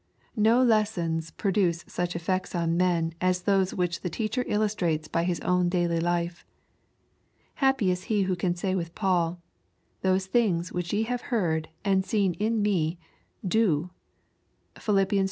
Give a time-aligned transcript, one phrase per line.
[0.41, 5.39] No lessons produce such effects on men as those which the teacher illustrates by his
[5.41, 6.43] own daily life.
[7.61, 9.39] Happy is he who can say with Paul,"
[10.01, 12.97] Those things which ye have heard and seen in me,
[13.47, 13.91] do.''
[14.75, 15.19] (Philip, iv.